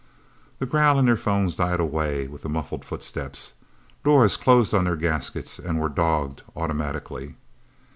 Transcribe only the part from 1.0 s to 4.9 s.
their phones died away with the muffled footsteps. Doors closed on